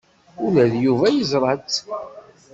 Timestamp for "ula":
0.45-0.63